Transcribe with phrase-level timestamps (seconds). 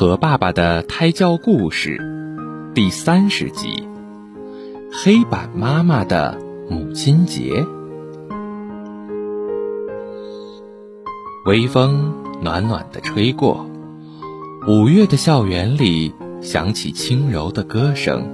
[0.00, 2.00] 和爸爸的胎教故事
[2.74, 3.86] 第三十集：
[4.90, 6.38] 黑板妈妈的
[6.70, 7.66] 母亲节。
[11.44, 13.66] 微风暖暖的吹过，
[14.66, 18.26] 五月的校园里响起轻柔的歌声，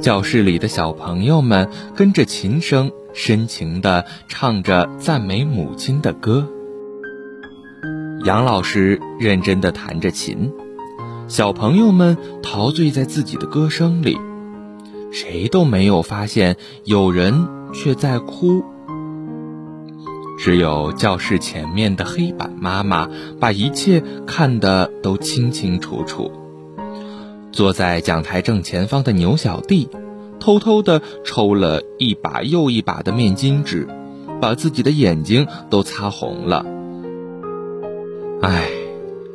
[0.00, 6.48] 教室里的小朋友们跟着琴声深情地唱着赞美母亲的歌。
[8.24, 10.52] 杨老师认真地弹着琴，
[11.28, 14.18] 小朋友们陶醉在自己的歌声里，
[15.12, 18.64] 谁都没有发现有人却在哭。
[20.36, 23.08] 只有教室前面的黑板妈妈
[23.40, 26.30] 把一切看得都清清楚楚。
[27.52, 29.88] 坐在讲台正前方的牛小弟，
[30.40, 33.88] 偷偷地抽了一把又一把的面巾纸，
[34.40, 36.66] 把自己的眼睛都擦红了。
[38.40, 38.68] 唉，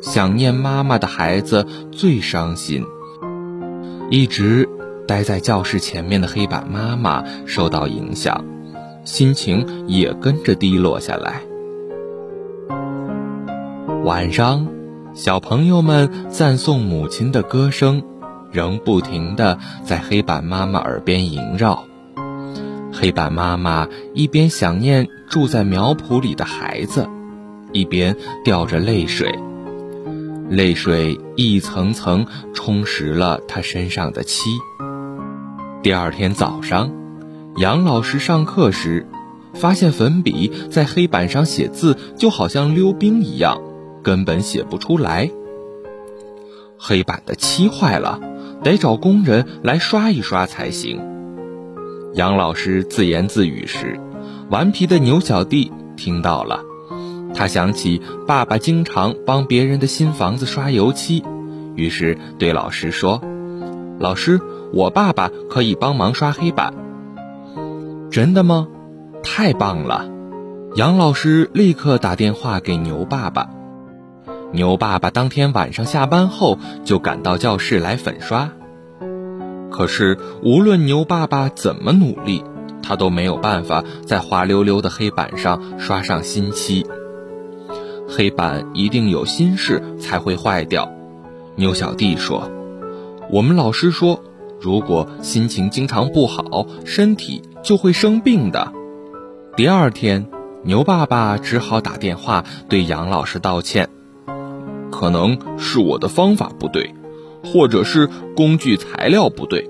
[0.02, 2.85] 想念妈妈的孩子最伤心。
[4.09, 4.68] 一直
[5.07, 8.46] 待在教室前面的黑板妈妈受到影响。
[9.04, 11.41] 心情也跟着低落下来。
[14.05, 14.68] 晚上，
[15.13, 18.01] 小朋友们赞颂母亲的歌声，
[18.49, 21.84] 仍不停地在黑板妈妈耳边萦绕。
[22.93, 27.09] 黑板妈妈一边想念住在苗圃里的孩子，
[27.74, 29.38] 一边掉着泪水，
[30.49, 34.49] 泪水一层层充实了他身上的漆。
[35.82, 36.90] 第二天早上。
[37.57, 39.05] 杨老师上课时，
[39.54, 43.62] 发现粉笔在黑板上写字就好像溜冰一样，
[44.02, 45.30] 根本写不出来。
[46.80, 48.20] 黑板的漆坏了，
[48.63, 50.99] 得找工人来刷一刷才行。
[52.15, 53.99] 杨老师自言自语时，
[54.49, 56.63] 顽皮的牛小弟听到了，
[57.34, 61.23] 他想起爸爸经常帮别人的新房子刷油漆，
[61.75, 63.21] 于是对老师说
[63.99, 64.40] ：“老师，
[64.72, 66.73] 我爸爸可以帮忙刷黑板。”
[68.12, 68.68] 真的吗？
[69.24, 70.06] 太棒了！
[70.75, 73.50] 杨老师立刻打电话给牛爸爸。
[74.52, 78.52] 牛爸爸当天晚上下班后就赶到教室来粉刷。
[79.72, 82.44] 可是无论牛爸爸怎么努力，
[82.84, 86.85] 他都没有办法在滑溜溜的黑板上刷上新漆。
[88.16, 90.91] 黑板一定有心事才会坏掉。
[91.56, 92.51] 牛小弟说
[93.31, 94.24] ：“我们老师说。”
[94.62, 98.72] 如果心情经常不好，身体就会生病的。
[99.57, 100.25] 第二天，
[100.63, 103.90] 牛爸爸只好打电话对杨老师道歉，
[104.90, 106.96] 可能是我的方法不对，
[107.44, 108.07] 或者是
[108.38, 109.69] 工具材料不对，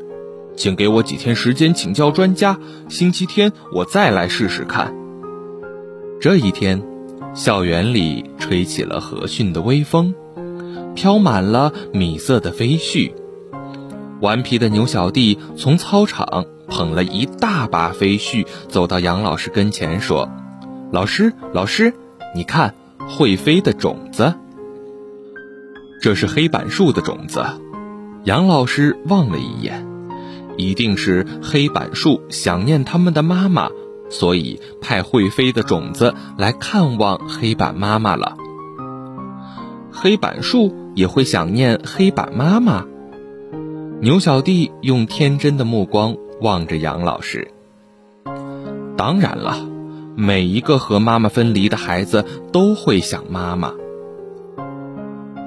[0.55, 4.93] 请给我几天时间请教专家，星期天我再来试试看。
[6.21, 6.83] 这一天，
[7.33, 10.13] 校园里吹起了和煦的微风，
[10.93, 13.11] 飘满了米色的飞絮。
[14.21, 20.29] 顽皮的牛小弟从操场捧了一大把飞絮，走到杨老师跟前说
[20.93, 21.93] ：“老师，老师，
[22.35, 22.75] 你看，
[23.09, 24.35] 会飞的种子。
[26.01, 27.43] 这是黑板树的种子。”
[28.25, 29.85] 杨老师望了一眼，
[30.55, 33.69] 一定是黑板树想念他们的妈妈，
[34.13, 38.37] 所以派会飞的种子来看望黑板妈妈了。
[39.91, 42.85] 黑板树也会想念黑板妈妈。
[44.01, 47.51] 牛小弟用天真的目光望着杨老师。
[48.95, 49.57] 当然了，
[50.15, 53.73] 每一个和妈妈分离的孩子都会想妈妈。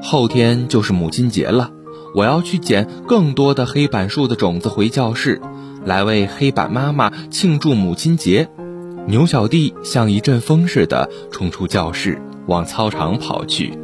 [0.03, 1.71] 后天就是母亲节了，
[2.17, 5.41] 我要去捡更多的黑板树的种子回教室，
[5.87, 8.51] 来为黑板妈妈庆祝母亲节。
[9.07, 13.79] 牛小弟像一阵风似的冲出教室，往操场跑去。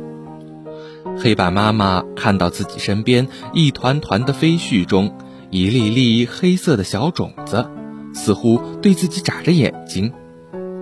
[1.16, 5.16] 黑板妈妈看到自己身边一团团的飞絮中，
[5.50, 7.66] 一粒粒黑色的小种子，
[8.14, 10.12] 似乎对自己眨着眼睛，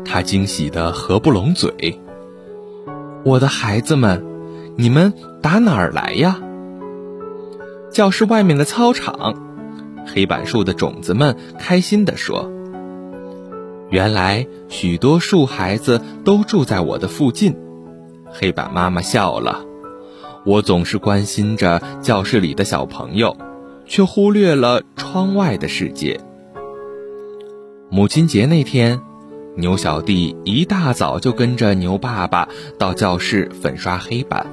[0.07, 2.01] 她惊喜得合不拢嘴。
[3.25, 4.25] 我的孩子们，
[4.77, 5.13] 你们
[5.43, 6.41] 打哪儿来呀？
[7.93, 9.50] 教室外面的操场，
[10.07, 12.51] 黑板树的种子们开心地说
[13.91, 17.57] ：“原来许多树孩子都住在我的附近。”
[18.33, 19.65] 黑板妈妈笑了。
[20.47, 23.37] 我总是关心着教室里的小朋友，
[23.87, 26.19] 却忽略了窗外的世界。
[27.91, 29.01] 母亲节那天，
[29.57, 32.49] 牛小弟一大早就跟着牛爸爸
[32.79, 34.47] 到教室粉刷黑板，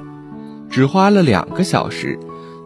[0.68, 2.18] 只花了两个小时，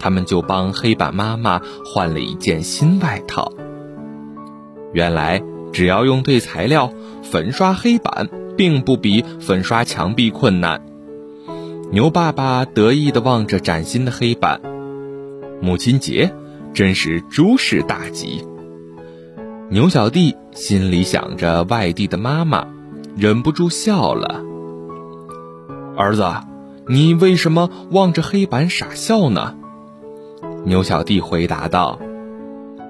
[0.02, 3.52] 他们就帮黑板妈妈换了一件新外套。
[4.92, 5.40] 原来，
[5.72, 10.84] 只要用对材料，粉刷黑板并不比粉刷墙壁困难。
[11.92, 14.60] 牛爸爸得意地望着崭新的黑板，
[15.60, 16.34] 母亲节
[16.74, 18.44] 真是诸事大吉。
[19.70, 22.66] 牛小弟心里想着外地的妈妈，
[23.16, 24.42] 忍不住笑了。
[25.96, 26.24] 儿子，
[26.88, 29.54] 你为什么望着黑板傻笑呢？
[30.64, 31.98] 牛小弟回答道：“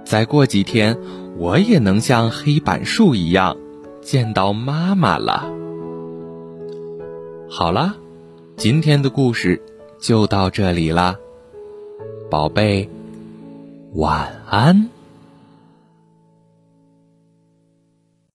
[0.04, 0.98] 再过几天，
[1.36, 3.56] 我也能像黑板树一样，
[4.00, 5.50] 见到妈妈了。”
[7.48, 7.96] 好啦。
[8.54, 9.60] 今天的故事
[9.98, 11.16] 就到这里啦，
[12.30, 12.88] 宝贝，
[13.94, 14.88] 晚安。